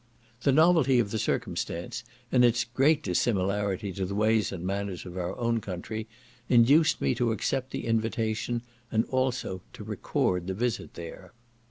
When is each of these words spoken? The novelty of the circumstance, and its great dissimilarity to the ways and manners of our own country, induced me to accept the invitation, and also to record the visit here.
The 0.41 0.51
novelty 0.51 0.97
of 0.97 1.11
the 1.11 1.19
circumstance, 1.19 2.03
and 2.31 2.43
its 2.43 2.63
great 2.63 3.03
dissimilarity 3.03 3.93
to 3.93 4.03
the 4.07 4.15
ways 4.15 4.51
and 4.51 4.65
manners 4.65 5.05
of 5.05 5.15
our 5.15 5.37
own 5.37 5.59
country, 5.61 6.07
induced 6.49 7.01
me 7.01 7.13
to 7.13 7.31
accept 7.31 7.69
the 7.69 7.85
invitation, 7.85 8.63
and 8.91 9.05
also 9.11 9.61
to 9.73 9.83
record 9.83 10.47
the 10.47 10.55
visit 10.55 10.89
here. 10.95 11.33